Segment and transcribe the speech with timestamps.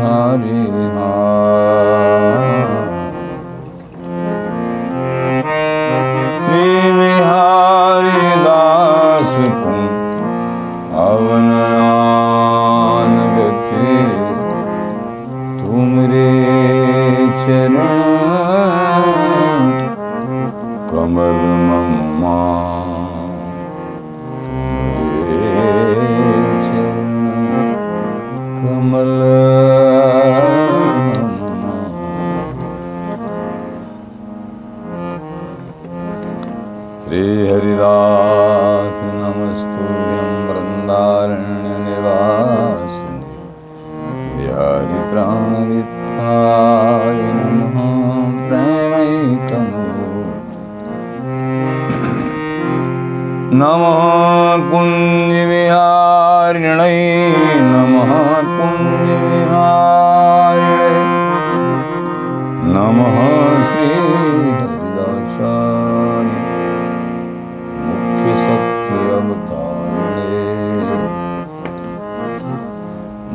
[0.00, 1.29] तिहारे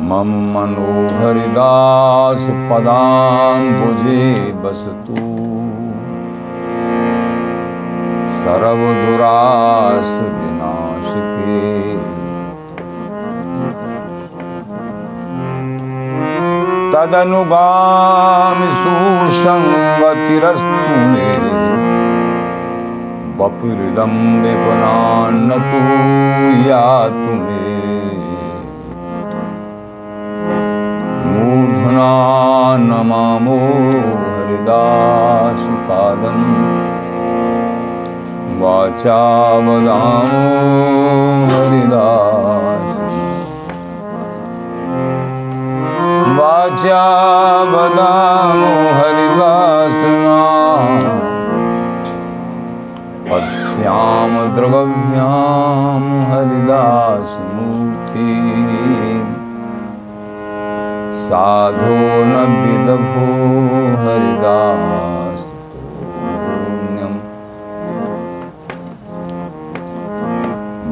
[0.09, 4.27] मम मनोहरिदास पदाम्बुजे
[4.63, 5.23] बसतु।
[8.37, 11.63] सर्वदुरास विनाशिके
[16.93, 19.83] तदनुगामि सुसङ्गतिरस्तु
[21.11, 21.31] मे।
[23.39, 25.81] वपुरिदं विपुनान्न तु
[26.69, 27.56] यातु मे।
[31.97, 33.57] मूर्धना नमामो
[34.37, 35.63] हरिदासपादम्
[38.61, 39.21] वाचा
[39.65, 40.43] वदामो
[41.51, 42.93] हरिदास।
[46.37, 47.05] वाचा
[47.73, 50.39] वदामो हरिदासना
[53.29, 58.29] पश्याम द्रगव्याम हरिदासमूर्ति
[61.27, 63.25] साधो न विदभो
[64.03, 65.47] हरिदास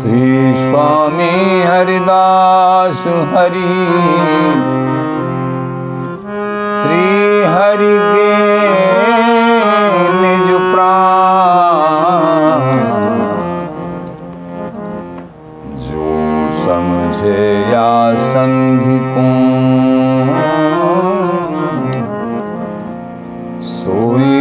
[0.01, 0.28] श्री
[0.66, 3.73] स्वामी हरिदास हरि।
[6.81, 7.07] श्री
[7.56, 8.33] हरि के
[10.21, 11.19] निज प्राण।
[17.19, 19.24] समझे या संधि को
[23.62, 24.38] सोई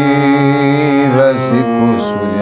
[1.14, 2.36] रसिक सुजान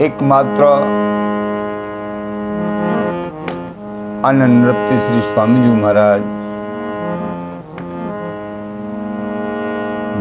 [0.00, 0.64] एकमात्र
[4.24, 6.20] आनंद नृत्य श्री स्वामी जी महाराज,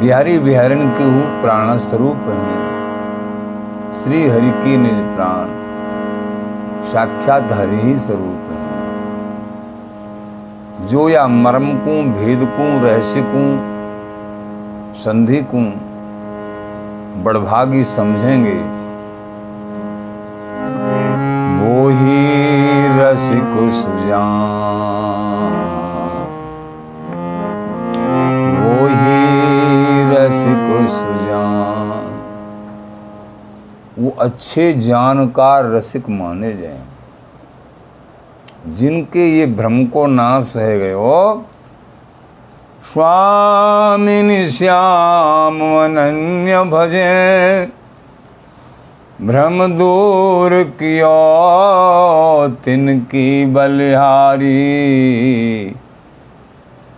[0.02, 1.12] बिहारी बिहारन के
[1.42, 2.76] प्राण स्वरूप हैं
[3.96, 5.52] श्री हरि के निज प्राण
[6.84, 8.60] साक्षात हरि ही स्वरूप है।
[10.88, 13.44] जो या मर्म को भेद को रहस्य को
[14.96, 15.62] संधि को
[17.24, 18.60] बड़भागी समझेंगे,
[21.60, 22.22] वो ही
[23.00, 24.65] रसिक सुजान।
[34.26, 36.82] अच्छे जानकार रसिक माने जाए।
[38.68, 41.46] जिनके ये भ्रम को नाश है गए हो
[42.84, 47.72] स्वामी श्याम अनन्य भजे।
[49.22, 51.12] भ्रम दूर कियो
[52.66, 54.52] तिनकी बलिहारी।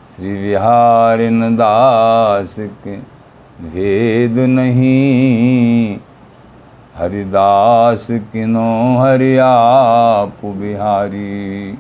[0.10, 2.96] श्री विहारिन दास के
[3.68, 5.98] भेद नहीं।
[6.98, 11.78] हरिदास किनो हरियाप बिहारी।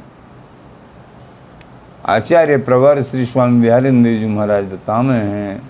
[2.05, 5.69] आचार्य प्रवर श्री स्वामी बिहारिंद्र जी महाराज बतावे हैं।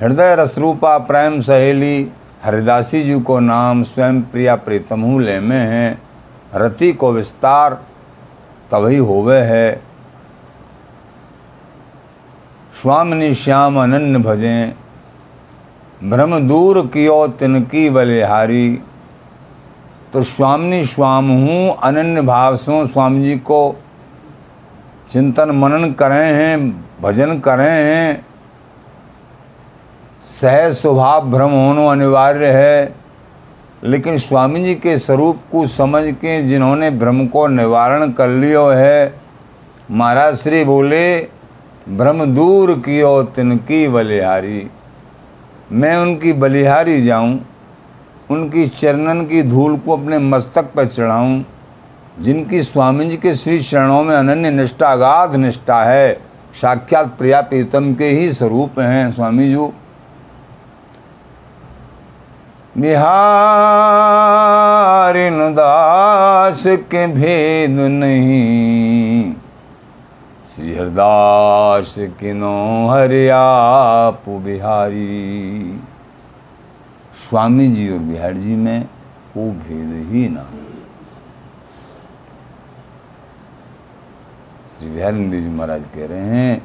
[0.00, 2.12] हृदय रसरूपा प्रेम सहेली
[2.44, 5.98] हरिदासी जी को नाम स्वयं प्रिया प्रीतमहू ले में है।
[6.54, 7.74] रति को विस्तार
[8.70, 9.82] तभी होवे है।
[12.82, 14.87] स्वामिनी श्याम अनन्य भजें।
[16.04, 18.78] भ्रम दूर कियो तिनकी बलिहारी।
[20.12, 23.76] तो स्वामी स्वाम हूँ, अनन्य भाव से स्वामी जी को।
[25.10, 28.26] चिंतन मनन करें हैं, भजन करें हैं।
[30.20, 32.94] सह स्वभाव भ्रम होना अनिवार्य है।
[33.84, 39.20] लेकिन स्वामी जी के स्वरूप को समझ के जिन्होंने भ्रम को निवारण कर लियो है,
[39.90, 41.20] महाराज श्री बोले
[41.88, 44.70] भ्रम दूर कियो तिनकी बलिहारी।
[45.72, 47.40] मैं उनकी बलिहारी जाऊँ,
[48.30, 51.42] उनकी चरणन की धूल को अपने मस्तक पर चढ़ाऊं,
[52.20, 56.12] जिनकी स्वामी जी के श्री चरणों में अनन्य निष्ठा, अगाध निष्ठा है,
[56.54, 59.56] साक्षात प्रिया प्रीतम के ही स्वरूप हैं स्वामी जी
[62.78, 62.98] बिहारिन
[65.54, 69.34] दास के भेद नहीं।
[70.58, 72.50] श्री हरदास किनो
[72.90, 75.80] हरियाप बिहारी।
[77.14, 78.82] स्वामी जी और बिहारी जी में
[79.34, 80.42] को भेद ही ना
[84.70, 86.62] श्री बिहारी जी महाराज कह रहे हैं,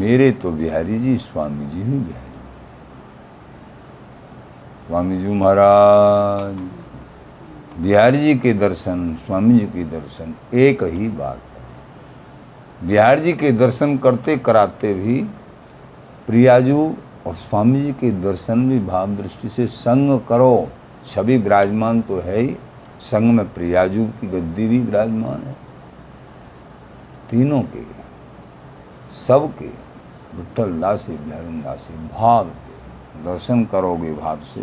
[0.00, 2.32] मेरे तो बिहारी जी, स्वामी जी ही बिहारी।
[4.86, 6.58] स्वामी जी महाराज,
[7.78, 11.40] बिहारी जी के दर्शन, स्वामी जी के दर्शन, एक ही बात।
[12.82, 15.22] बिहार जी के दर्शन करते कराते भी
[16.26, 16.94] प्रियाजू
[17.26, 20.68] और स्वामी जी के दर्शन भी भाव दृष्टि से संग करो।
[21.06, 22.56] छवि विराजमान तो है ही।
[23.00, 25.54] संग में प्रियाजू की गद्दी भी विराजमान है।
[27.30, 27.82] तीनों के,
[29.16, 29.70] सबके
[30.36, 34.60] विठल दासी, बिहारी दासी भाव के दर्शन करोगे भाव से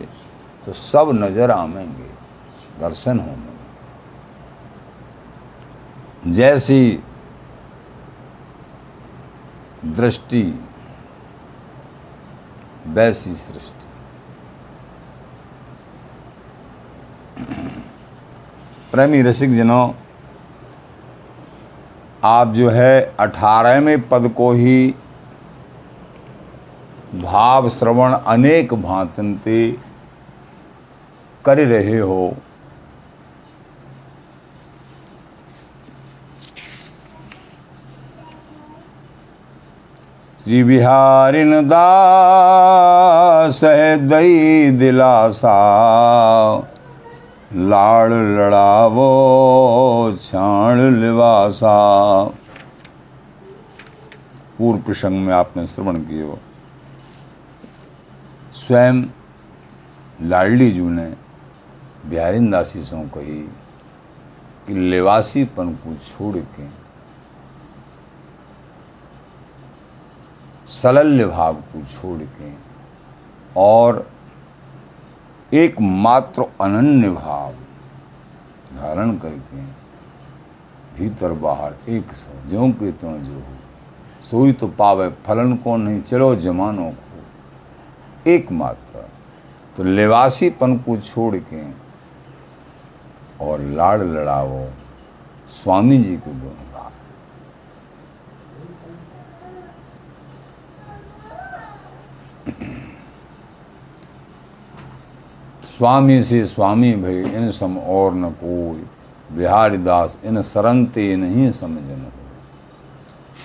[0.65, 2.09] तो सब नज़र आवेंगे
[2.81, 3.53] दर्शन होंगे
[6.31, 6.81] जैसी
[9.85, 10.59] दृष्टि,
[12.87, 13.85] वैसी सृष्टि।
[18.91, 19.93] प्रेमी रसिक जनों,
[22.23, 24.95] आप जो है अठारहवें पद को ही
[27.15, 29.71] भाव श्रवण अनेक भांतनते
[31.45, 32.35] कर रहे हो।
[40.49, 45.51] श्री बिहारिन दास है दई दिलासा।
[47.55, 49.05] लाड़ लड़ावो,
[50.21, 52.23] छाण लिवासा।
[54.57, 56.39] पूर्व प्रसंग में आपने श्रवण किए हो।
[58.53, 59.03] स्वयं
[60.21, 61.13] लाडली जू ने
[62.05, 63.39] बिहारिन दासी सो कही
[64.67, 66.78] कि लेवासीपन को छोड़ के
[70.69, 72.51] सलल्य भाव को छोड़ के
[73.57, 74.07] और
[75.53, 77.53] एकमात्र अनन्य भाव
[78.75, 79.61] धारण करके
[80.97, 83.55] भीतर बाहर एक सौ ज्यों के त्यों जो हो,
[84.21, 89.07] सोई तो पावे फलन को नहीं, चलो जमानों को। एकमात्र
[89.77, 91.63] तो लेवासीपन को छोड़ के
[93.45, 94.65] और लाड़ लड़ाओ
[95.49, 96.91] स्वामी जी के गुण गाओ
[105.79, 112.05] स्वामी से स्वामी भई, इन सम और न कोई। बिहारी दास, इन सरंते नहीं समझन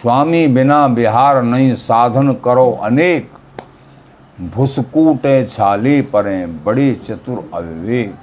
[0.02, 3.30] स्वामी बिना बिहार नहीं साधन करो अनेक।
[4.40, 8.14] भुसकूटे छाले परे, बड़े चतुर अविवेक।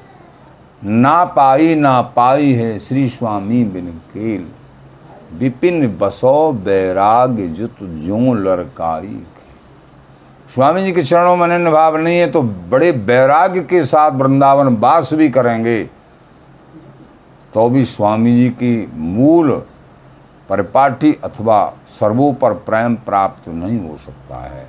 [0.84, 4.46] ना पाई ना पाई है श्री स्वामी बिन केल।
[5.34, 9.24] विपिन बसो बैराग जुत जो लड़काई
[10.51, 14.75] स्वामी जी के चरणों में अनन्य भाव नहीं है तो बड़े वैराग्य के साथ वृंदावन
[14.77, 15.84] वास भी करेंगे।
[17.53, 19.51] तो भी स्वामी जी की मूल
[20.50, 24.67] परिपाटी अथवा सर्वोपर प्रेम प्राप्त नहीं हो सकता है।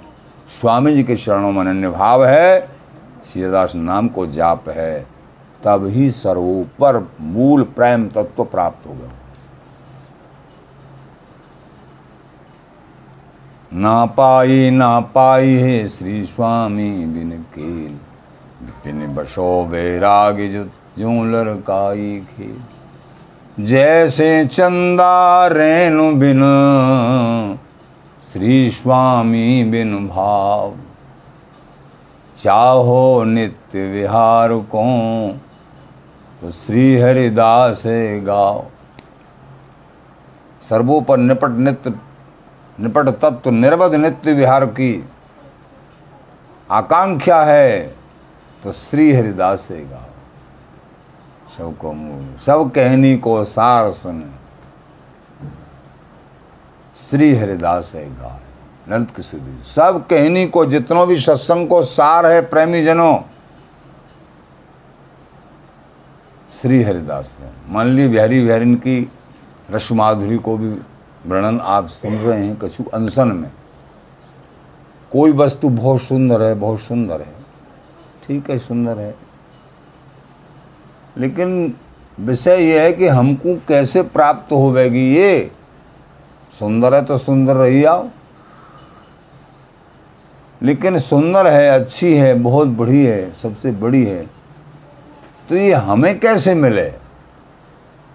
[0.60, 2.60] स्वामी जी के चरणों में अनन्य भाव है
[3.24, 5.06] सीतादास नाम को जाप है,
[5.64, 9.10] तब ही सर्वोपर मूल प्रेम तत्व प्राप्त होगा
[13.72, 17.92] ना पाई ना पाई है श्री स्वामी बिन केल
[18.84, 20.40] बिन बसो वैराग
[20.98, 26.42] जो लड़काई खेल। जैसे चंदा रेणु बिन
[28.32, 30.74] श्री स्वामी बिन भाव।
[32.36, 34.86] चाहो नित्य विहार को
[36.40, 37.82] तो श्री हरिदास
[38.26, 38.64] गाओ
[40.62, 41.90] सर्वोपर निपट नित्य
[42.78, 44.92] निपट तत्व निर्वध नित्य विहार की
[46.70, 47.80] आकांक्षा है
[48.62, 50.10] तो श्री हरिदास से गाओ
[51.56, 51.94] सबको
[52.38, 54.22] सब कहनी को सार सुन।
[56.96, 58.38] श्री हरिदास से गाओ
[58.88, 63.16] नंद किशोरी, सब कहनी को जितनों भी सत्संग को सार है, प्रेमी जनों।
[66.52, 69.10] श्री हरिदास है मान ली बिहारी बिहारिन की
[69.70, 70.70] रस माधुरी को भी
[71.26, 73.50] वर्णन आप सुन रहे हैं कछु अनशन में।
[75.12, 77.34] कोई वस्तु बहुत सुंदर है, बहुत सुंदर है।
[78.26, 79.14] ठीक है, सुंदर है।
[81.18, 81.74] लेकिन
[82.20, 85.50] विषय यह है कि हमको कैसे प्राप्त होवेगी ये?
[86.58, 88.08] सुंदर है तो सुंदर रही आओ।
[90.62, 94.26] लेकिन सुंदर है, अच्छी है, बहुत बड़ी है, सबसे बड़ी है
[95.48, 96.84] तो ये हमें कैसे मिले?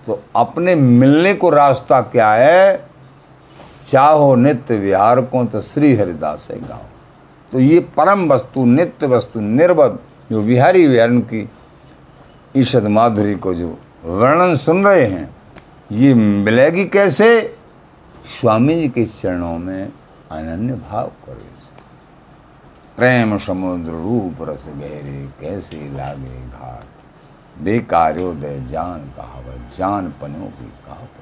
[0.07, 2.86] तो अपने मिलने को रास्ता क्या है?
[3.87, 6.83] चाहो नित्य विहार को तो श्री हरिदास है गाओ।
[7.51, 9.99] तो ये परम वस्तु, नित्य वस्तु निर्बद
[10.31, 11.49] जो विहारी विहारन की
[12.55, 15.29] ईशद माधुरी को जो वर्णन सुन रहे हैं,
[15.91, 17.57] ये मिलेगी कैसे?
[18.39, 19.91] स्वामी जी के चरणों में
[20.31, 21.43] अनन्य भाव करो
[22.97, 26.85] प्रेम समुद्र रूप रस गहरे कैसे लागे घाट?
[27.63, 31.16] बेकार्योदय जान कहावत, जान पनों की कहावत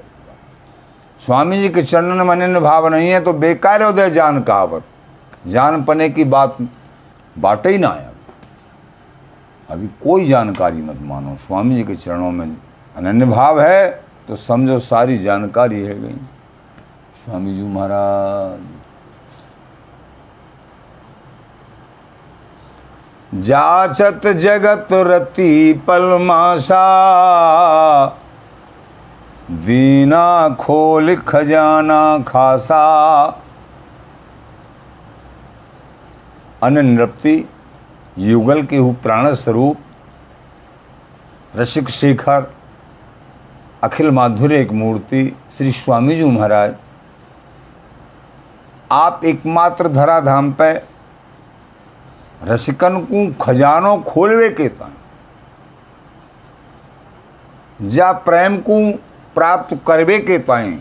[1.20, 4.84] स्वामी जी के चरणन में अनन्य भाव नहीं है तो बेकार्योदय जान कहावत
[5.46, 6.56] जान पने की बात
[7.36, 8.10] बाटे ही ना आया
[9.70, 12.46] अभी कोई जानकारी मत मानो स्वामी जी के चरणों में
[12.96, 13.88] अनन्य भाव है
[14.28, 16.16] तो समझो सारी जानकारी है गई।
[17.24, 18.60] स्वामी जी महाराज।
[23.42, 26.84] जाचत जगत रति पलमासा
[29.50, 32.78] दीना खोल खजाना खासा।
[36.62, 37.34] अनृप्ति
[38.18, 39.76] युगल के हु प्राण स्वरूप,
[41.56, 42.50] रसिक शेखर,
[43.82, 46.74] अखिल माधुर्य एक मूर्ति, श्री स्वामी जी महाराज।
[48.92, 50.72] आप एकमात्र धराधाम पे
[52.44, 54.90] रसिकन को खजानो खोलवे के ता
[57.80, 58.76] जा प्रेम को
[59.36, 60.78] प्राप्त करवे के ताई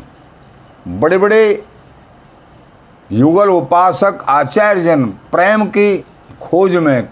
[0.87, 1.43] बड़े बड़े
[3.09, 5.97] युगल उपासक आचार्य जन प्रेम की
[6.41, 7.09] खोज में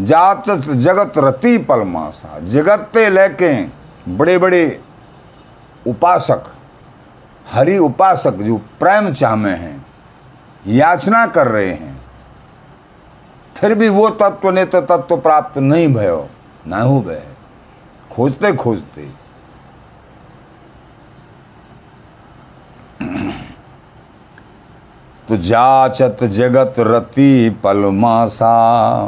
[0.00, 3.52] जात जगत रति पलमासा जगत ते लेके
[4.08, 4.80] बड़े बड़े
[5.86, 6.44] उपासक,
[7.46, 9.84] हरि उपासक जो प्रेम चाह में हैं,
[10.66, 11.96] याचना कर रहे हैं।
[13.56, 16.28] फिर भी वो तत्व ने तो तत्व प्राप्त नहीं भयो,
[16.66, 17.22] ना हो भय।
[18.10, 19.08] खोजते खोजते
[25.32, 29.06] तो जाचत जगत रति पल मासा।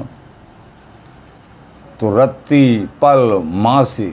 [2.01, 4.09] तो रत्ती पल मासे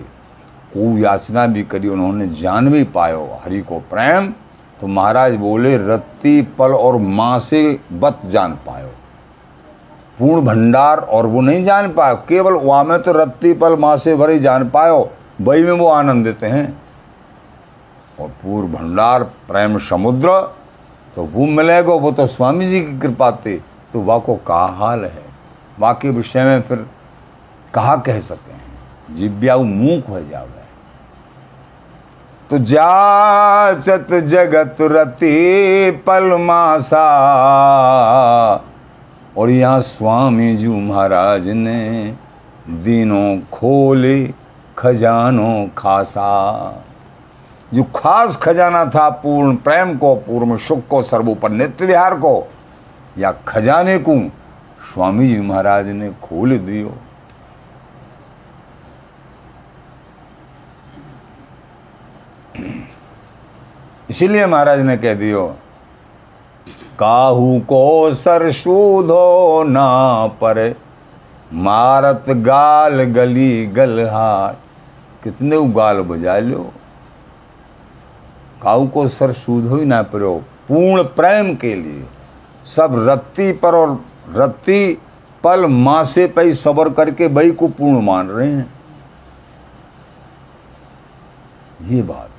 [0.74, 4.28] को याचना भी करी, उन्होंने जान भी पायो, हरि को प्रेम।
[4.82, 8.92] तो महाराज बोले रत्ती पल और माँ से बत जान पायो।
[10.20, 14.16] पूर्ण भंडार और वो नहीं जान पायो, केवल वहाँ में तो रत्ती पल माँ से
[14.16, 15.10] भरे जान पायो,
[15.42, 16.82] वही में वो आनंद देते हैं।
[18.20, 20.42] और पूर्ण भंडार, प्रेम समुद्र
[21.16, 23.58] तो वो मिलेगा, वो तो स्वामी जी की कृपा थे।
[23.94, 25.24] तो वाह को का हाल है?
[25.80, 26.86] वाह के विषय में फिर
[27.74, 29.16] कहा कह सकते हैं?
[29.16, 30.62] जिब्याऊ मूक हो जावे।
[32.50, 37.06] तो जाचत जगत रति पलमासा
[39.38, 42.16] और यहाँ स्वामी जी महाराज ने
[42.70, 44.34] दिनों खोले,
[44.78, 46.84] खजानों खासा।
[47.74, 52.48] जो खास खजाना था पूर्ण प्रेम को, पूर्ण सुख को सर्वोपर नित्य विहार को,
[53.18, 54.16] या खजाने को,
[54.94, 56.94] स्वामी जी महाराज ने खोल दियो।
[64.10, 65.48] इसीलिए महाराज ने कह दियो,
[67.00, 70.76] काहू को सरसूधो ना पर,
[71.54, 74.58] मारत गाल गली गलहार।
[75.24, 76.72] कितने गाल बजा लो
[78.64, 80.36] काहू को सर सूधो ही ना परो
[80.68, 82.06] पूर्ण प्रेम के लिए।
[82.66, 83.90] सब रत्ती पर और
[84.36, 84.98] रत्ती
[85.44, 88.74] पल मासे पे सबर करके बई को पूर्ण मान रहे हैं।
[91.82, 92.30] ये बात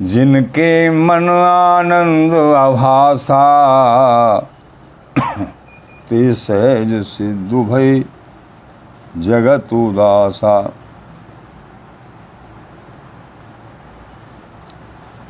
[0.00, 3.44] है। जिनके मन आनंद आभासा
[6.10, 8.04] ते सहज सिद्धु भई
[9.18, 10.56] जगत उदासा।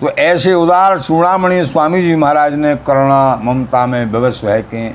[0.00, 4.88] तो ऐसे उदार चूड़ामणि स्वामी जी महाराज ने करुणा, ममता में विवश है के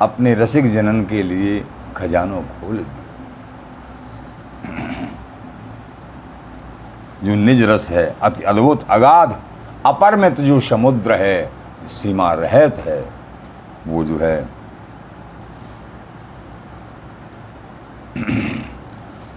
[0.00, 1.64] अपने रसिक जनन के लिए
[1.96, 3.02] खजानों खोल दिए।
[7.24, 9.38] जो निज रस है, अति अद्भुत अगाध
[9.86, 11.50] अपरमित जो समुद्र है,
[11.88, 13.00] सीमा रहत है,
[13.86, 14.48] वो जो है।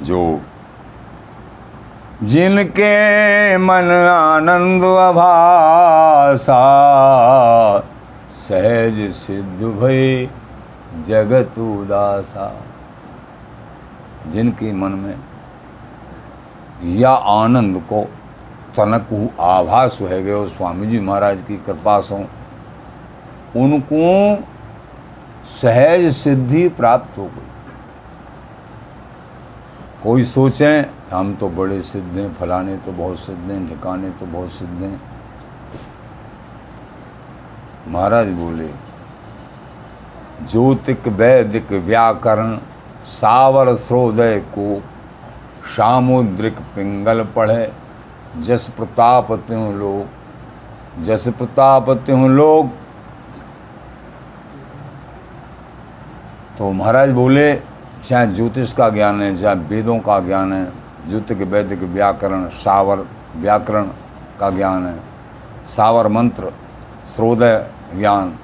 [0.01, 0.41] जो
[2.23, 6.61] जिनके मन आनंद अभासा,
[8.31, 10.29] सहज सिद्ध भय
[11.07, 12.63] जगत उदासा।
[14.27, 15.17] जिनके मन में
[16.95, 18.03] या आनंद को
[18.77, 19.07] तनक
[19.39, 22.15] आभास है गए स्वामी जी महाराज की कृपा से,
[23.55, 24.43] उनको
[25.45, 27.47] सहज सिद्धि प्राप्त हो गई।
[30.03, 34.51] कोई सोचें हम तो बड़े सिद्ध हैं, फलाने तो बहुत सिद्ध हैं ठिकाने तो बहुत
[34.51, 34.99] सिद्ध हैं।
[37.87, 38.67] महाराज बोले,
[40.43, 42.55] ज्योतिक वैदिक व्याकरण
[43.07, 44.81] सावर स्रोदय को
[45.75, 47.71] सामुद्रिक पिंगल पढ़े।
[48.39, 52.69] जस प्रताप त्यों लोग, जस प्रताप त्यों लोग।
[56.57, 57.53] तो महाराज बोले,
[58.05, 60.65] चाहे ज्योतिष का ज्ञान है, चाहे वेदों का ज्ञान है
[61.09, 63.83] ज्योतिक वैदिक व्याकरण, सावर व्याकरण
[64.39, 64.99] का ज्ञान है।
[65.65, 66.53] सावर मंत्र,
[67.15, 68.35] स्रोदय ज्ञान।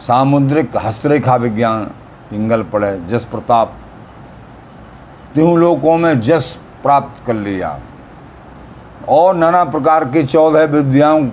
[0.00, 1.84] सामुद्रिक हस्तरेखा विज्ञान,
[2.30, 3.74] पिंगल पड़े जस प्रताप।
[5.34, 7.80] त्यों लोकों में जस प्राप्त कर लिया।
[9.08, 11.26] और नाना प्रकार की चौदह विद्याओं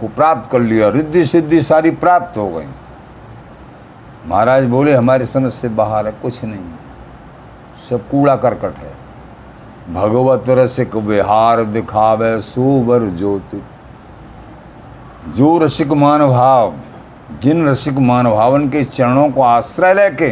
[0.00, 2.66] को प्राप्त कर लिया। रिद्धि सिद्धि सारी प्राप्त हो गई।
[4.26, 6.89] महाराज बोले, हमारे समझ से बाहर है, कुछ नहीं है।
[7.80, 8.92] सब कूड़ा करकट है।
[9.94, 13.62] भगवत रसिक विहार दिखावे सुबर ज्योति।
[15.28, 16.74] जो रसिक मानभाव
[17.42, 20.28] जिन रसिक मानभावन के चरणों को आश्रय लेके,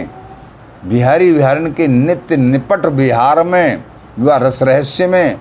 [0.88, 3.84] बिहारी विहारन के नित्य निपट बिहार में,
[4.18, 5.36] युवा रस रहस्य में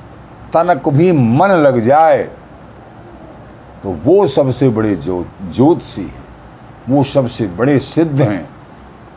[0.54, 2.24] तनक भी मन लग जाए
[3.84, 6.26] तो वो सबसे बड़े ज्योत ज्योतिषी हैं।
[6.90, 8.50] वो सबसे बड़े सिद्ध हैं।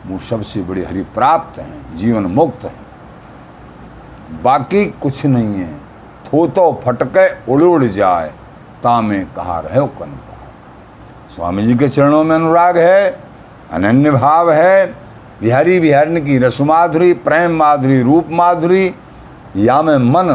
[0.07, 2.80] वो सबसे बड़े हरि प्राप्त हैं, जीवन मुक्त हैं।
[4.31, 5.73] बाकी कुछ नहीं है।
[6.25, 8.27] थो तो फटके उड़ उड़ जाए,
[8.83, 10.19] तामे कहा रहे कन
[11.35, 13.11] स्वामी जी के चरणों में अनुराग है,
[13.71, 14.85] अनन्य भाव है।
[15.41, 18.93] बिहारी बिहारिन की रसमाधुरी, प्रेम माधुरी, रूप माधुरी,
[19.57, 20.33] या में मन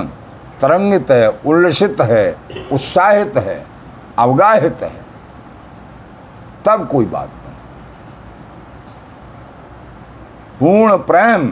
[0.60, 2.36] तरंगित है, उल्लसित है,
[2.72, 3.66] उत्साहित है,
[4.18, 4.92] अवगाहित है।
[6.66, 7.54] तब कोई बात नहीं।
[10.60, 11.48] पूर्ण प्रेम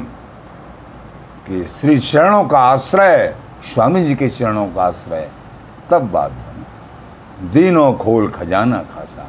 [1.47, 3.37] कि श्री चरणों का आश्रय,
[3.75, 5.31] स्वामी जी के चरणों का आश्रय,
[5.91, 9.27] तब बात बनी। दिनों खोल खजाना खासा।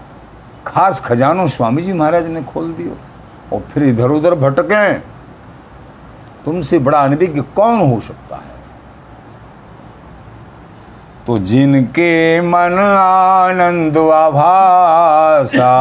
[0.67, 2.97] खास खजानों स्वामी जी महाराज ने खोल दियो
[3.53, 4.93] और फिर इधर उधर भटके।
[6.45, 8.55] तुमसे बड़ा अनभिज्ञ कौन हो सकता है?
[11.27, 15.73] तो जिनके मन आनंद आभासा,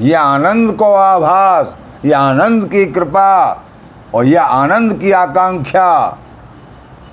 [0.00, 3.60] ये आनंद को आभास, ये आनंद की कृपा
[4.14, 6.18] और यह आनंद की आकांक्षा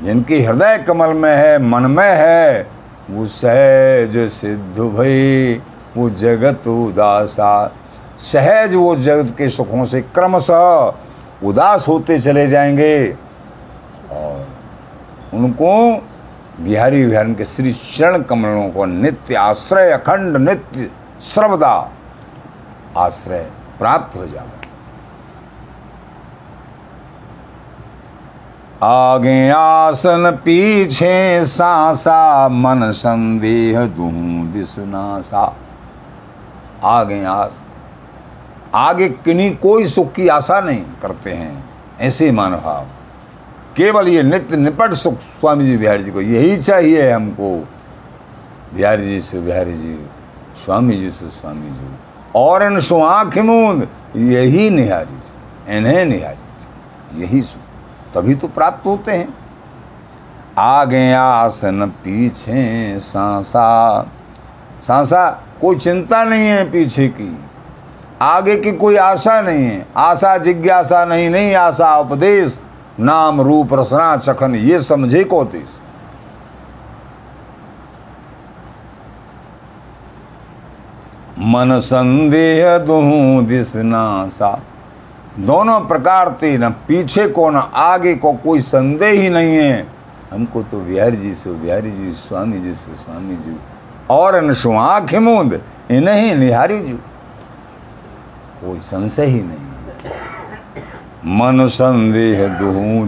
[0.01, 2.67] जिनकी हृदय कमल में है, मन में है,
[3.09, 5.61] वो सहज सिद्ध भई,
[5.97, 7.71] वो जगत उदासा।
[8.17, 10.93] सहज वो जगत के सुखों से क्रमशः
[11.43, 13.17] उदास होते चले जाएँगे।
[14.11, 14.47] और
[15.33, 16.03] उनको
[16.59, 21.91] बिहारी विहारन के श्री चरण कमलों को नित्य आश्रय, अखंड नित्य, सर्वदा
[22.97, 24.61] आश्रय प्राप्त हो जाए
[28.81, 35.43] आगे आसन, पीछे सासा, मन संदेह दूँ दिसनासा
[36.83, 37.63] आगे आस,
[38.75, 41.63] आगे किन्हीं कोई सुख की आशा नहीं करते हैं,
[42.01, 42.87] ऐसे मानभाव।
[43.77, 47.55] केवल ये नित्य निपट सुख, स्वामी जी बिहारी जी को यही चाहिए हमको।
[48.73, 49.97] बिहारी जी से बिहारी जी,
[50.65, 51.95] स्वामी जी से स्वामी जी।
[52.35, 57.69] और इन सो आँख मूंद, यही निहारी जी, इन्हें निहारी जी, यही सुख।
[58.15, 59.34] तभी तो प्राप्त होते हैं।
[60.58, 64.02] आगे आसन पीछे सांसा।
[64.82, 65.30] सांसा
[65.62, 67.45] कोई चिंता नहीं है पीछे की।
[68.21, 72.60] आगे की कोई आशा नहीं है। आशा जिज्ञासा नहीं नहीं आशा उपदेश।
[73.00, 75.69] नाम रूप रसना चखन ये समझे को देश।
[81.39, 84.62] मन संदेह दुहू दिसनासा
[85.39, 89.87] दोनों प्रकार थे, न पीछे को, न आगे को, कोई संदेह ही नहीं है।
[90.31, 93.57] हमको तो बिहारी जी से बिहारी जी, स्वामी जी से, स्वामी जी।
[94.09, 96.93] और आँख मूंद इन्हें निहारी जी।
[98.61, 99.57] कोई संशय ही नहीं।
[101.25, 103.05] मन संदेह, दुहू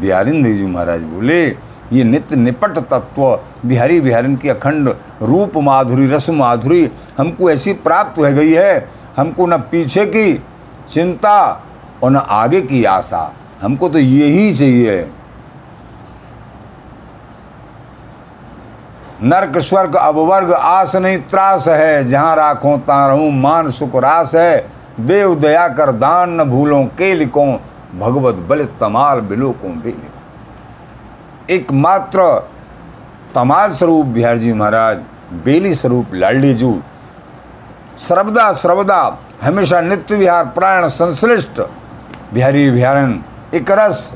[0.00, 1.46] बिहारिंद जी महाराज बोले,
[1.92, 8.18] ये नित्य निपट तत्व, बिहारी बिहारिन की अखंड रूप माधुरी, रस माधुरी, हमको ऐसी प्राप्त
[8.18, 10.42] हो गई है। हमको न पीछे की
[10.92, 11.62] चिंता
[12.02, 15.10] और न आगे की आशा। हमको तो यही चाहिए।
[19.22, 24.70] नर्क, स्वर्ग अबवर्ग आस नहीं, त्रास है। जहाँ राखो, ता रहूँ, मान, सुख, रास है।
[25.00, 27.44] देव, दया कर, दान न भूलों, के लिखो,
[27.98, 30.08] भगवत बल, तमाल, बिलोकों बेलिको
[31.50, 32.48] एकमात्र
[33.34, 34.98] तमाल स्वरूप, बिहार जी महाराज,
[35.44, 36.80] बेली स्वरूप लाडली जू।
[37.98, 41.60] सर्वदा सर्वदा हमेशा नित्य विहार, प्राण संश्लिष्ट।
[42.34, 43.22] बिहारी बिहारन
[43.54, 44.14] एक रस।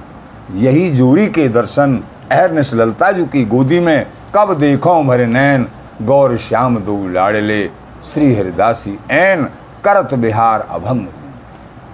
[0.54, 5.66] यही जोरी के दर्शन, अहर ललता जू की गोदी में। कब देखो भरे नैन,
[6.02, 7.70] गौर श्याम दो लाड़ले
[8.04, 9.44] श्री हरिदासी ऐन,
[9.84, 11.06] करत बिहार अभंग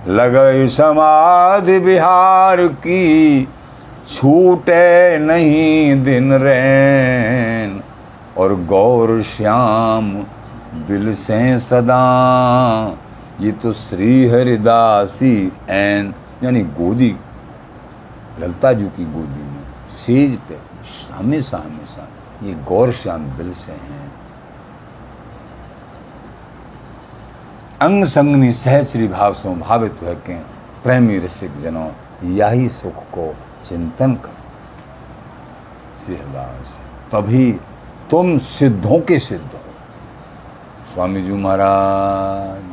[0.08, 3.48] लगे समाधि बिहार की,
[4.16, 7.80] छूटे नहीं दिन रैन।
[8.38, 10.12] और गौर श्याम
[10.74, 12.02] बिल से सदा।
[13.40, 15.36] ये तो श्री हरिदासी
[15.70, 16.14] एन,
[16.44, 17.16] यानी गोदी
[18.38, 20.58] ललता जी की गोदी में, सेज पे
[21.14, 22.08] हमेशा हमेशा
[22.42, 24.10] ये गौर श्याम बिल से हैं।
[27.80, 30.38] अंग संगनी सहचरी भाव से भावित है के
[30.82, 31.88] प्रेमी रसिक जनों,
[32.30, 34.36] यही सुख को चिंतन कर।
[35.98, 36.76] श्री हरिदास
[37.12, 37.52] तभी
[38.10, 39.60] तुम सिद्धों के सिद्ध हो।
[40.94, 42.70] स्वामी जी महाराज।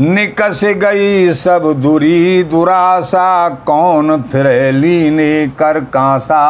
[0.00, 6.40] निकस गई सब दूरी दुरासा, कौन फिर लीने कर कांसा?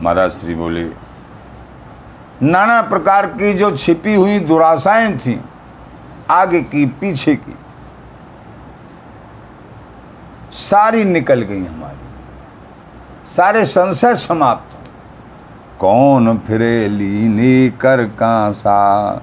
[0.00, 0.84] महाराज श्री बोले,
[2.42, 5.40] नाना प्रकार की जो छिपी हुई दुराशाएँ थी,
[6.30, 7.56] आगे की, पीछे की,
[10.52, 14.76] सारी निकल गई हमारी। सारे संशय समाप्त
[15.78, 19.22] कौन फिरे लीने कर कांसा?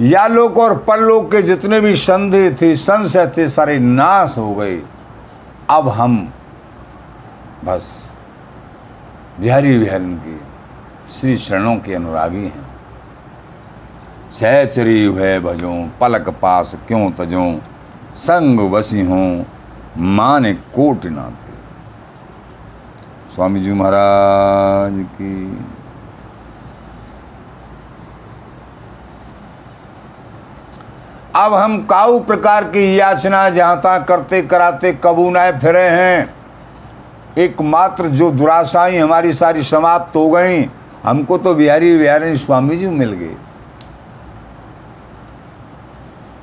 [0.00, 4.82] या लोक और परलोक के जितने भी संदेह थे, संशय थे, सारे नाश हो गए।
[5.70, 6.32] अब हम
[7.64, 8.16] बस
[9.40, 10.36] बिहारी बिहारी के,
[11.12, 12.70] श्री चरणों के अनुरागी हैं।
[14.30, 17.60] सहचरी हुए भजो, पलक पास क्यों तजो,
[18.14, 19.44] संग बसी हों,
[19.98, 21.50] माने कोट नाते।
[23.34, 25.58] स्वामी जी महाराज की
[31.40, 36.34] अब हम काऊ प्रकार की याचना जहाँ तक करते कराते कबूनाए फिरे हैं।
[37.38, 40.62] एकमात्र जो दुराशाई हमारी सारी समाप्त हो गई,
[41.04, 43.36] हमको तो बिहारी बिहारी स्वामी जी मिल गए।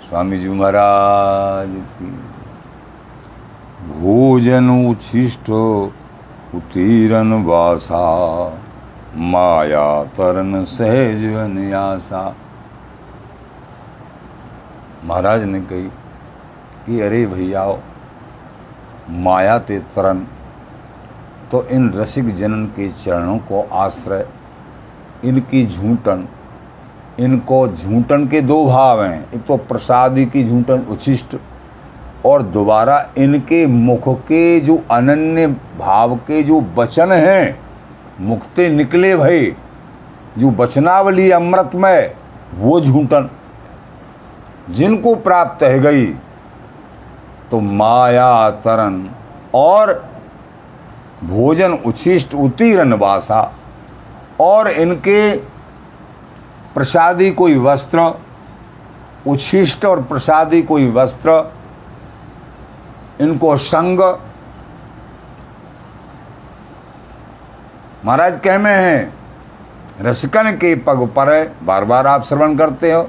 [0.10, 2.12] स्वामी जी महाराज की
[3.92, 5.50] भोजन उच्छिष्ट
[6.56, 8.04] उतीरन वासा,
[9.28, 12.24] माया तरन सहज अन्यासा
[15.06, 15.88] महाराज ने कही
[16.86, 17.66] कि अरे भैया,
[19.10, 20.26] माया ते तरन
[21.52, 24.26] तो इन रसिक जनन के चरणों को आश्रय,
[25.26, 26.28] इनकी झूठन
[27.20, 31.38] इनको झूठन के दो भाव हैं। एक तो प्रसादी की झूठन उच्छिष्ट,
[32.26, 35.48] और दोबारा इनके मुख के जो अनन्य
[35.80, 37.60] भाव के जो वचन हैं,
[38.20, 39.56] मुक्ते निकले भय
[40.38, 42.14] जो बचनावली अमृतमय,
[42.56, 43.30] वो झूठन
[44.70, 46.06] जिनको प्राप्त है गई
[47.52, 49.04] तो माया तरण
[49.56, 49.94] और
[51.24, 53.42] भोजन उच्छिष्ट उत्तीर्ण वासा
[54.42, 55.36] और इनके
[56.74, 58.00] प्रसादी कोई वस्त्र,
[59.28, 61.32] उच्छिष्ट और प्रसादी कोई वस्त्र,
[63.22, 64.00] इनको संग।
[68.06, 69.14] महाराज कह में है,
[70.02, 71.32] रसिकन के पग पर
[71.64, 73.02] बार बार आप श्रवण करते हो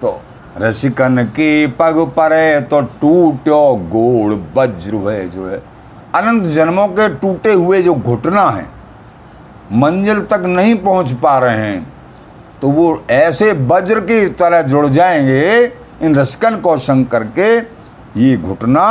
[0.00, 0.20] तो
[0.58, 2.32] रसिकन की पग पर
[2.70, 5.62] तो टूटो गोड़ वज्र है जो है।
[6.14, 8.66] अनंत जन्मों के टूटे हुए जो घुटना है,
[9.72, 11.86] मंजिल तक नहीं पहुँच पा रहे हैं
[12.62, 15.64] तो वो ऐसे वज्र की तरह जुड़ जाएँगे,
[16.02, 17.56] इन रसिकन को संग करके,
[18.20, 18.86] ये घुटना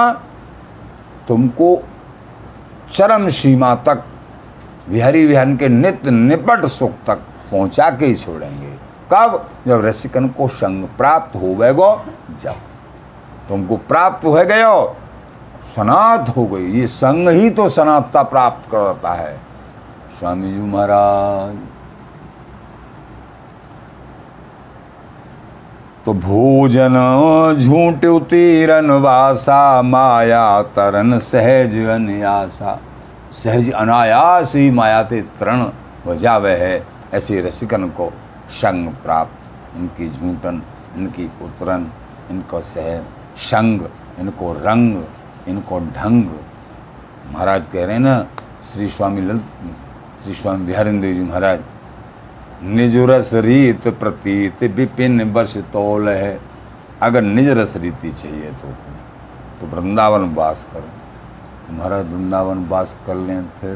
[1.28, 1.78] तुमको
[2.94, 4.04] चरम सीमा तक
[4.90, 8.67] बिहारी विहान के नित्य निपट सुख तक पहुँचा के छोड़ेंगे।
[9.12, 9.50] कब?
[9.68, 11.90] जब रसिकन को संग प्राप्त हो गए गो
[12.40, 12.56] जब।
[13.50, 14.96] तुमको प्राप्त हो गयो
[15.66, 19.38] सनात हो गई ये संग ही तो सनातता प्राप्त करता है।
[20.20, 21.56] स्वामी जी महाराज।
[26.06, 26.96] तो भोजन
[27.60, 32.80] झूठ उतीरन वासा, माया तरन सहज अन्यासा।
[33.34, 35.62] सहज अनायास ही माया ते तरण
[36.06, 36.16] हो
[36.46, 38.12] है, ऐसे रसिकन को।
[38.54, 40.62] संग प्राप्त, इनकी झूठन,
[40.98, 41.92] इनकी उतरन,
[42.32, 43.00] इनको सह
[43.42, 43.82] संग
[44.20, 45.04] इनको रंग,
[45.48, 46.30] इनको ढंग।
[47.34, 48.26] महाराज कह रहे हैं ना,
[48.72, 49.44] श्री स्वामी ललित
[50.24, 51.60] श्री स्वामी बिहारिंद्र जी महाराज
[52.64, 56.40] निज रस रीत प्रतीत विपिन बस तोल है।
[57.02, 58.74] अगर निज रस रीति चाहिए तो
[59.60, 63.76] तो वृंदावन वास करो। महाराज वृंदावन वास कर लें फिर,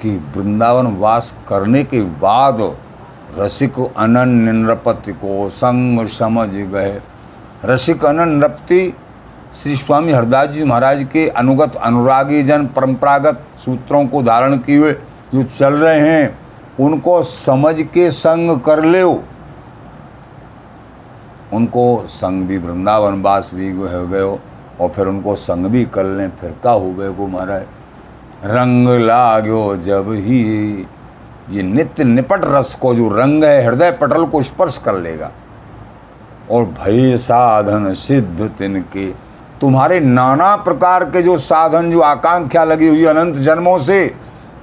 [0.00, 2.60] कि वृंदावन वास करने के बाद
[3.38, 7.00] रसिक अनन्य नृपति को संग समझ गए।
[7.64, 8.92] रसिक अनन्य नृपति
[9.54, 14.92] श्री स्वामी हरदास जी महाराज के अनुगत अनुरागी जन परंपरागत सूत्रों को धारण किए हुए
[15.34, 16.38] जो चल रहे हैं,
[16.80, 19.02] उनको समझ के संग कर ले
[21.52, 26.30] उनको संग भी वृंदावन वास भी हो गए और फिर उनको संग भी कर लें,
[26.30, 27.62] फिर का हो गए को महाराज?
[28.44, 30.86] रंग लागो जब ही
[31.50, 35.30] ये नित्य निपट रस को जो रंग है, हृदय पटल को स्पर्श कर लेगा।
[36.50, 39.10] और भय साधन सिद्ध तिनके।
[39.60, 44.14] तुम्हारे नाना प्रकार के जो साधन, जो आकांक्षा लगी हुई अनंत जन्मों से,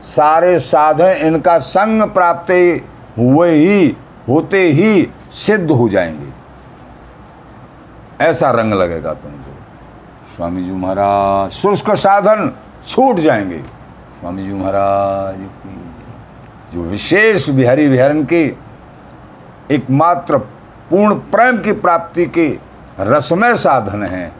[0.02, 2.82] सारे साधन इनका संग प्राप्त
[3.18, 3.98] हुए ही,
[4.30, 6.38] होते ही सिद्ध हो जाएँगे।
[8.26, 9.54] ऐसा रंग लगेगा तुमको।
[10.36, 12.52] स्वामी जी महाराज, शुष्क साधन
[12.88, 13.58] छूट जाएँगे।
[14.20, 15.87] स्वामी जी महाराज की
[16.74, 18.56] जो विशेष बिहारी विहरण के
[19.72, 20.38] एकमात्र
[20.90, 22.60] पूर्ण प्रेम की प्राप्ति के
[23.00, 24.36] रसमय साधन हैं,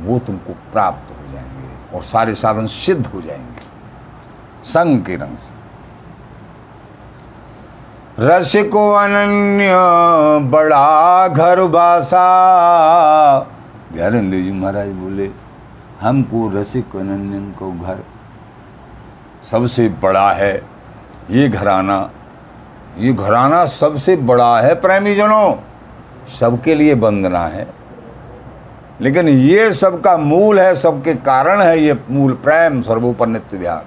[0.00, 3.66] वो तुमको प्राप्त हो जाएँगे और सारे साधन सिद्ध हो जाएँगे।
[4.62, 5.54] संग के रंग से।
[8.20, 9.70] रसिको अनन्य
[10.48, 12.26] बड़ा घर बासा।
[13.92, 15.30] बिहारेंद्र जी महाराज बोले,
[16.00, 18.04] हमको रसिक अनन्य को घर
[19.42, 20.75] सबसे बड़ा है।
[21.30, 22.10] ये घराना
[22.98, 25.54] ये घराना सबसे बड़ा है प्रेमीजनों।
[26.38, 27.66] सबके लिए वंदना है।
[29.00, 33.84] लेकिन ये सबका मूल है, सबके कारण है ये मूल प्रेम सर्वोपर नित्य विहार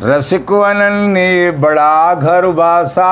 [0.00, 3.08] रसिक अनन्य बड़ा घर बासा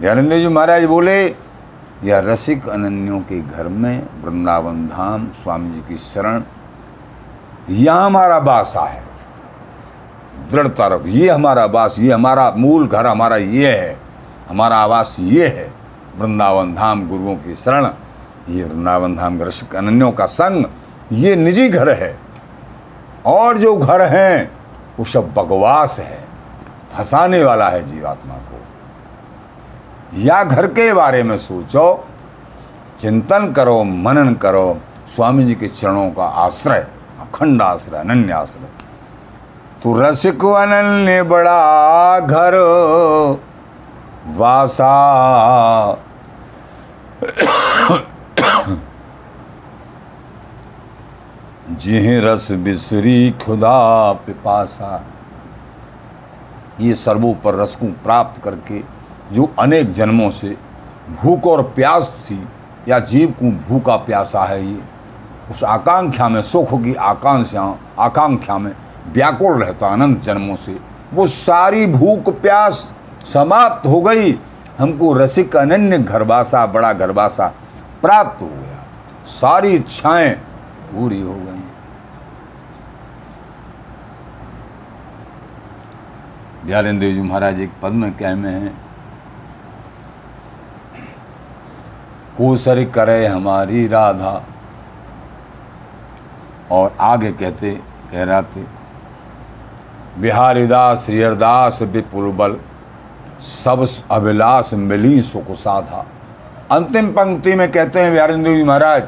[0.00, 1.24] ज्ञानेन्द्र जी महाराज बोले,
[2.04, 6.42] या रसिक अनन्यों के घर में वृंदावन धाम, स्वामी जी की शरण,
[7.70, 9.07] यहाँ हमारा बासा है।
[10.52, 14.00] दृढ़ता रख। ये हमारा आवास, ये हमारा मूल घर, हमारा ये है।
[14.48, 15.72] हमारा आवास ये है।
[16.18, 17.88] वृंदावन धाम गुरुओं की शरण।
[18.48, 20.64] ये वृंदावन धाम रसिक अनन्यों का संग।
[21.12, 22.18] ये निजी घर है।
[23.26, 24.50] और जो घर हैं,
[24.98, 26.24] वो सब बकवास है।
[26.96, 28.60] फंसाने वाला है जीवात्मा को।
[30.18, 32.08] या घर के बारे में सोचो।
[32.98, 34.78] चिंतन करो, मनन करो।
[35.14, 36.86] स्वामी जी के चरणों का आश्रय,
[37.20, 38.87] अखंड आश्रय, अनन्य आश्रय।
[39.82, 42.54] तू रसिक अनन्य बड़ा घर
[44.26, 44.94] वासा।
[51.70, 55.04] जिह रस बिसरी खुदा पिपासा।
[56.80, 58.82] ये सर्वोपर रस को प्राप्त करके
[59.32, 60.56] जो अनेक जन्मों से
[61.22, 62.46] भूख और प्यास थी
[62.88, 64.78] या जीव को भूखा प्यासा है ये,
[65.50, 68.72] उस आकांक्षा में, सुख की आकांक्षा आकांक्षा में
[69.12, 70.78] व्याकुल रहता अनंत जन्मों से।
[71.14, 72.94] वो सारी भूख प्यास
[73.24, 74.32] समाप्त हो गई।
[74.78, 77.46] हमको रसिक अनन्य घरवासा बड़ा घरवासा
[78.02, 78.84] प्राप्त हो गया।
[79.26, 80.30] सारी इच्छाएँ
[80.92, 81.56] पूरी हो गई।
[86.92, 88.76] देव जी महाराज एक पद में कह में हैं।
[92.38, 94.42] कोसर करे हमारी राधा।
[96.70, 97.70] और आगे कहते
[98.12, 98.77] कह रहा थे
[100.18, 102.56] बिहारीदास श्रीहरदास विपुल बल
[103.40, 106.04] सब अभिलाष मिली सुख साधा।
[106.70, 109.02] अंतिम पंक्ति में कहते हैं बिहारिंदु जी महाराज,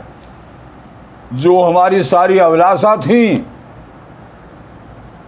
[1.33, 3.47] जो हमारी सारी अभिलाषा थी,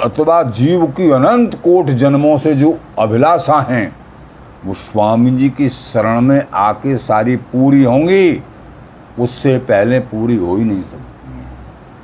[0.00, 3.96] अथवा जीव की अनंत कोट जन्मों से जो अभिलाषा हैं,
[4.64, 8.42] वो स्वामी जी की शरण में आके सारी पूरी होंगी,
[9.18, 11.52] उससे पहले पूरी हो ही नहीं सकती हैं।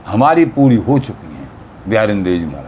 [0.07, 1.51] हमारी पूरी हो चुकी हैं
[1.88, 2.68] बिहारिंदेव जी महाराज।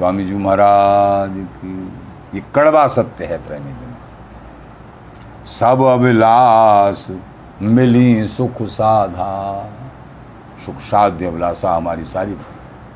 [0.00, 1.92] स्वामी जी महाराज की,
[2.34, 7.10] ये कड़वा सत्य है प्रेमी जी। सब अभिलाष
[7.62, 9.68] मिली सुख साधा।
[10.66, 12.36] सुख साध्य अभिलाषा हमारी सारी।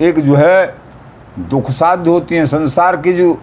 [0.01, 0.77] एक जो है,
[1.39, 3.39] दुख साध्य होती है संसार की जो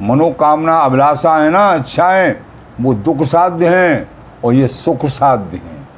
[0.00, 2.36] मनोकामना, अभिलाषा है ना, इच्छाएँ,
[2.80, 4.10] वो दुख साध्य हैं
[4.44, 5.88] और ये सुख साध्य हैं।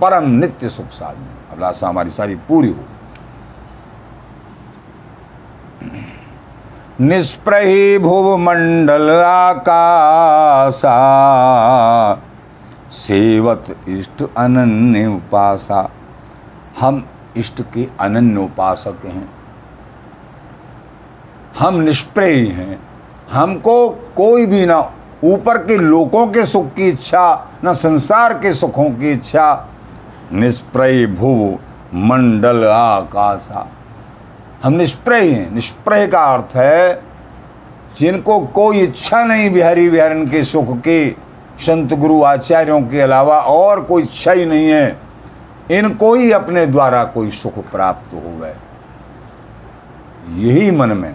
[0.00, 2.84] परम नित्य सुख साध्य अभिलाषा हमारी सारी पूरी हो
[7.00, 10.94] निष्प्रही भुवमंडल आकाशा।
[12.90, 15.90] सेवत इष्ट अनन्य उपासा।
[16.80, 19.30] हम इष्ट के अनन्य उपासक हैं।
[21.58, 22.78] हम निष्प्रय हैं।
[23.32, 24.90] हमको कोई भी ना
[25.24, 29.68] ऊपर के लोगों के सुख की इच्छा, न संसार के सुखों की इच्छा।
[30.32, 31.58] निष्प्रय भुव
[31.94, 33.68] मंडल आकाशा।
[34.64, 37.02] हम निष्प्रय हैं। निष्प्रय का अर्थ है,
[37.96, 41.16] जिनको कोई इच्छा नहीं बिहारी बिहारन के सुख की,
[41.60, 44.96] संत गुरु आचार्यों के अलावा और कोई इच्छा ही नहीं है।
[45.70, 48.54] इनको ही अपने द्वारा कोई सुख प्राप्त हो गए
[50.30, 51.14] यही मन में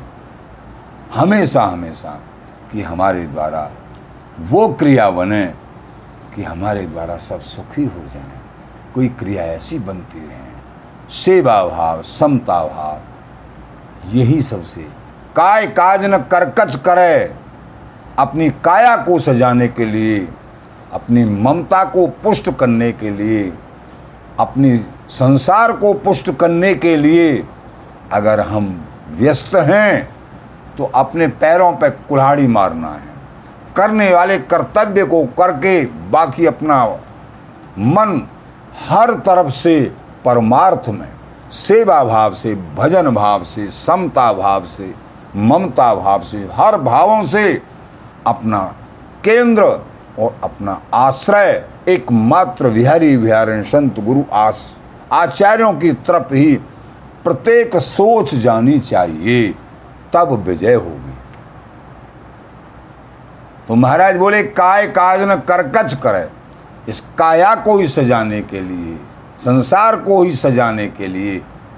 [1.15, 2.19] हमेशा हमेशा
[2.71, 3.69] कि हमारे द्वारा
[4.39, 5.45] वो क्रिया बने,
[6.35, 8.39] कि हमारे द्वारा सब सुखी हो जाए।
[8.95, 10.47] कोई क्रिया ऐसी बनती रहे।
[11.09, 12.99] सेवा भाव समता भाव
[14.05, 14.81] यही सबसे।
[15.35, 17.33] काय काज न करकच करे।
[18.19, 20.27] अपनी काया को सजाने के लिए,
[20.93, 23.51] अपनी ममता को पुष्ट करने के लिए,
[24.39, 24.77] अपनी
[25.09, 27.43] संसार को पुष्ट करने के लिए
[28.13, 28.67] अगर हम
[29.09, 30.09] व्यस्त हैं
[30.77, 33.07] तो अपने पैरों पर कुल्हाड़ी मारना है।
[33.75, 36.83] करने वाले कर्तव्य को करके बाकी अपना
[37.77, 38.21] मन
[38.89, 39.79] हर तरफ़ से
[40.25, 41.07] परमार्थ में।
[41.51, 44.93] सेवा भाव से भजन भाव से समता भाव से
[45.35, 47.61] ममता भाव से, हर भावों से
[48.27, 48.59] अपना
[49.23, 49.63] केंद्र
[50.19, 54.77] और अपना आश्रय एकमात्र विहारी विहारण संत गुरु आस
[55.13, 56.53] आचार्यों की तरफ़ ही
[57.23, 59.47] प्रत्येक सोच जानी चाहिए,
[60.13, 61.13] तब विजय होगी।
[63.67, 66.27] तो महाराज बोले, काय काज न करकच करे,
[66.89, 68.97] इस काया को ही सजाने के लिए?
[69.45, 71.37] संसार को ही सजाने के लिए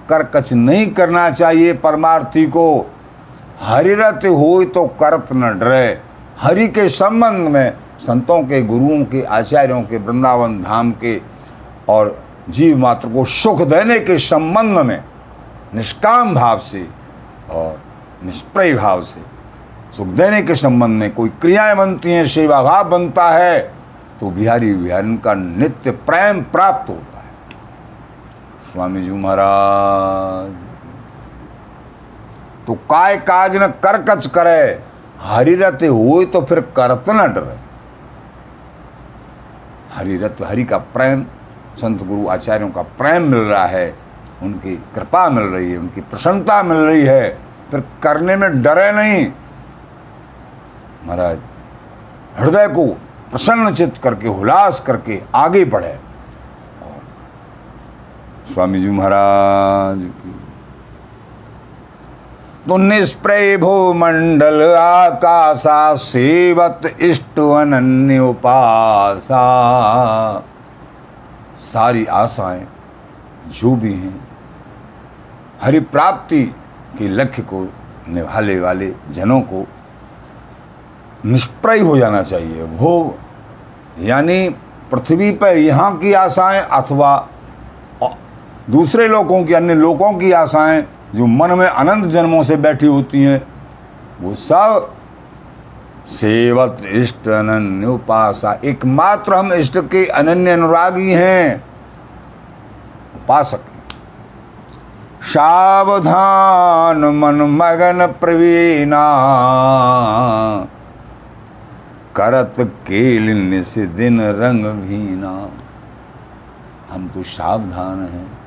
[0.10, 2.66] करकच नहीं करना चाहिए परमार्थी को।
[3.62, 6.02] हरिरत हो तो करत न डरे।
[6.42, 11.22] हरि के संबंध में संतों के गुरुओं के आचार्यों के वृंदावन धाम के
[11.90, 15.04] और जीव मात्र को सुख देने के संबंध में
[15.76, 16.88] निष्काम भाव से
[17.52, 17.80] और
[18.26, 19.22] निष्प्रय भाव से
[19.98, 23.60] सुख देने के संबंध में कोई क्रियाएँ बनती हैं सेवा भाव बनता है
[24.20, 27.11] तो बिहारी बिहारी का नित्य प्रेम प्राप्त होता
[28.72, 30.52] स्वामी जी महाराज।
[32.68, 34.62] तो काय काज न कर कच करे
[35.22, 37.58] हरिरत हो तो फिर करत न डरे।
[39.94, 41.24] हरिरत हरि का प्रेम,
[41.78, 43.94] संत गुरु आचार्यों का प्रेम मिल रहा है,
[44.42, 47.30] उनकी कृपा मिल रही है, उनकी प्रसन्नता मिल रही है,
[47.72, 49.26] फिर करने में डरे नहीं।
[51.06, 51.40] महाराज,
[52.38, 52.88] हृदय को
[53.32, 55.98] प्रसन्न चित्त करके हुलास करके आगे बढ़े।
[58.54, 60.00] स्वामी जी महाराज
[62.68, 69.44] तो निष्प्रय भो मंडल आकाशा सेवत इष्ट अन्य उपासा
[71.62, 72.68] सारी आशाएँ
[73.62, 74.28] जो भी हैं,
[75.62, 76.44] हरि प्राप्ति
[76.98, 77.64] के लक्ष्य को
[78.10, 79.66] निभाने वाले जनों को
[81.26, 83.18] निष्प्रय हो जाना चाहिए। वो,
[84.00, 84.50] यानी
[84.92, 87.28] पृथ्वी पर यहाँ की आशाएँ अथवा
[88.72, 90.82] दूसरे लोगों की, अन्य लोगों की आशाएँ
[91.16, 93.42] जो मन में अनंत जन्मों से बैठी होती हैं,
[94.22, 94.94] वो सब
[96.08, 101.64] सेवत इष्ट अनन्य उपासा। एकमात्र हम इष्ट के अनन्य अनुरागी हैं,
[103.16, 103.62] उपासक।
[105.24, 109.06] सावधान मन मगन प्रवीणा,
[112.16, 112.56] करत
[112.88, 115.34] केल निस दिन रंग भीना
[116.92, 118.41] हम तो सावधान हैं।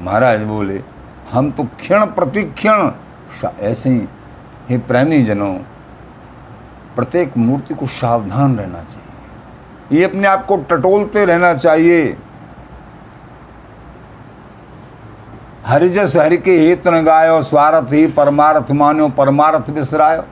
[0.00, 0.82] महाराज बोले,
[1.32, 2.90] हम तो क्षण प्रतिक्षण
[3.60, 4.06] ऐसे ही,
[4.68, 5.54] हे प्रेमी जनों
[6.96, 12.16] प्रत्येक मूर्ति को सावधान रहना चाहिए। ये अपने आप को टटोलते रहना चाहिए।
[15.66, 20.24] हरिजस हरि के हित न गायो, स्वार्थ ही परमार्थ मानो, परमार्थ विसरायो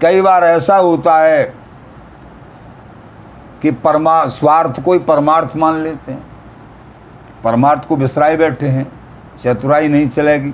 [0.00, 1.42] कई बार ऐसा होता है
[3.62, 6.31] कि परमा, स्वार्थ को ही परमार्थ मान लेते हैं।
[7.44, 8.86] परमार्थ को विसराए बैठे हैं,
[9.40, 10.52] चतुराई नहीं चलेगी।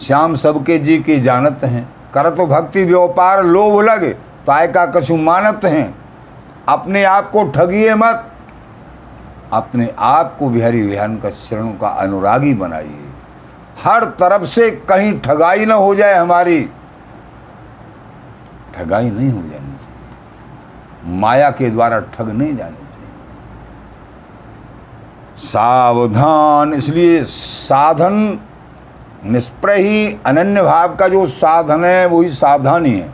[0.00, 4.10] श्याम सबके जी की जानत हैं, कर तो भक्ति व्यापार लोभ लगे,
[4.46, 5.94] ताय का कछु मानत हैं।
[6.68, 8.26] अपने आप को ठगिए मत,
[9.52, 13.08] अपने आप को बिहारी विहान का शरणों का अनुरागी बनाइए।
[13.82, 16.60] हर तरफ़ से कहीं ठगाई ना हो जाए हमारी,
[18.74, 22.89] ठगाई नहीं हो जानी चाहिए। माया के द्वारा ठग नहीं जाने
[25.40, 28.38] सावधान। इसलिए साधन
[29.24, 33.08] निष्प्रय ही अनन्य भाव का जो साधन है वही सावधानी है।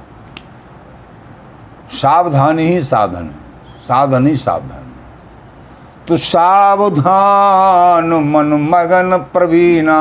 [1.93, 4.85] सावधानी ही साधन है। साधन ही सावधानी
[6.09, 9.99] तो सावधान मन मगन प्रवीणा।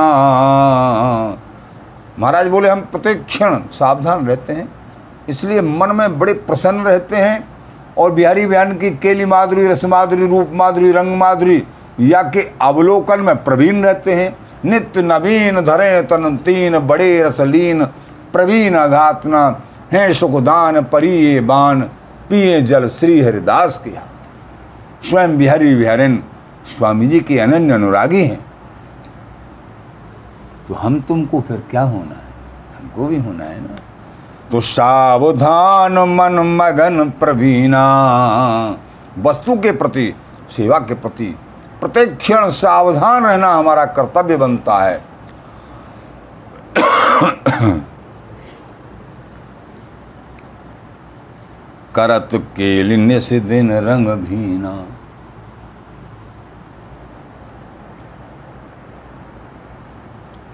[2.19, 4.67] महाराज बोले, हम प्रत्येक क्षण सावधान रहते हैं।
[5.29, 7.47] इसलिए मन में बड़े प्रसन्न रहते हैं
[7.97, 11.63] और बिहारी बयान की केली माधुरी, रस माधुरी, रूप माधुरी, रंग माधुरी
[11.99, 17.85] या के अवलोकन में प्रवीण रहते हैं। नित्य नवीन धरे तन तीन बड़े रसलीन,
[18.33, 21.81] प्रवीण अघातना है सुखदान परिये बान
[22.29, 24.01] पिए जल श्री हरिदास किया
[25.09, 26.23] स्वयं बिहारी विहारिन
[26.77, 28.45] स्वामी जी के अनन्य अनुरागी हैं।
[30.67, 32.33] तो हम तुमको फिर क्या होना है?
[32.79, 33.75] हमको भी होना है ना?
[34.51, 37.83] तो सावधान मन मगन प्रवीणा,
[39.19, 40.13] वस्तु के प्रति,
[40.49, 41.35] सेवा के प्रति
[41.79, 45.03] प्रत्येक क्षण सावधान रहना हमारा कर्तव्य बनता है।
[51.95, 52.83] करत के
[53.19, 54.71] से दिन रंग भीना।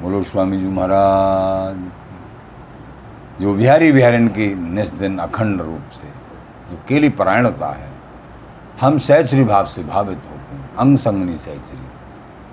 [0.01, 1.78] बोलो स्वामी जी महाराज,
[3.41, 6.07] जो बिहारी बिहारिन की निस दिन अखंड रूप से,
[6.72, 7.89] जो केली परायणता है,
[8.82, 10.22] हम सहचरी भाव से भावित
[10.80, 11.88] अंग संगनी सहचरी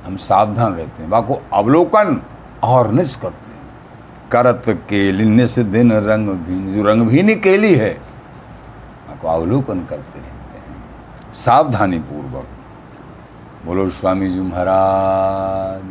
[0.07, 2.21] हम सावधान रहते हैं। बाको अवलोकन
[2.63, 7.91] और निस करते हैं। करत केली निस दिन रंग भीन। जो रंगभीनी केली है
[9.23, 12.47] को अवलोकन करते रहते हैं। सावधानी पूर्वक
[13.67, 15.83] बोलो स्वामी जी महाराज,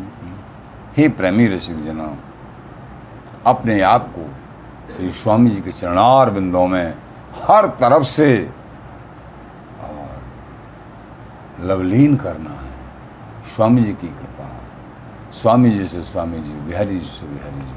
[0.98, 2.16] हे प्रेमी रसिक जना
[3.46, 4.30] अपने आप को
[4.96, 6.94] श्री स्वामी जी के चरणार बिंदों में
[7.44, 8.50] हर तरफ़ से
[11.62, 12.72] लवलीन करना है।
[13.56, 14.50] स्वामी जी की कृपा।
[15.34, 17.74] स्वामी जी से स्वामी जी, बिहारी जी से बिहारी जी।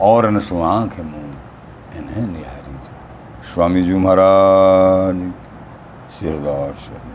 [0.00, 1.34] और न सु मूल
[1.96, 5.32] इन्हें निहारी जी। स्वामी जी महाराज
[6.12, 7.07] सिरदार शिरदास